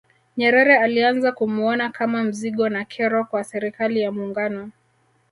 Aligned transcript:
Nyerere 0.37 0.77
alianza 0.77 1.31
kumuona 1.31 1.89
kama 1.89 2.23
mzigo 2.23 2.69
na 2.69 2.85
kero 2.85 3.25
kwa 3.25 3.43
Serikali 3.43 4.01
ya 4.01 4.11
Muungano 4.11 4.71